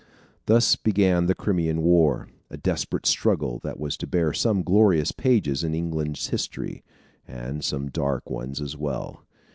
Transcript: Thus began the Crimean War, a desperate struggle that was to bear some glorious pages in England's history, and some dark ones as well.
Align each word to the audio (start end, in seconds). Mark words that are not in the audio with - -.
Thus 0.47 0.75
began 0.75 1.27
the 1.27 1.35
Crimean 1.35 1.83
War, 1.83 2.27
a 2.49 2.57
desperate 2.57 3.05
struggle 3.05 3.59
that 3.59 3.79
was 3.79 3.95
to 3.97 4.07
bear 4.07 4.33
some 4.33 4.63
glorious 4.63 5.11
pages 5.11 5.63
in 5.63 5.75
England's 5.75 6.29
history, 6.29 6.83
and 7.27 7.63
some 7.63 7.91
dark 7.91 8.27
ones 8.27 8.61
as 8.61 8.75
well. 8.75 9.23